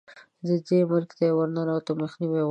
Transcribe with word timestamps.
دې 0.67 0.79
ملک 0.91 1.11
ته 1.17 1.23
یې 1.27 1.33
د 1.33 1.35
ورننوتو 1.37 1.91
مخنیوی 2.01 2.31
وشو. 2.37 2.39